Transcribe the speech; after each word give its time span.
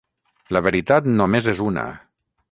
La 0.55 0.61
veritat 0.67 1.09
només 1.19 1.49
és 1.53 1.61
una. 1.67 1.83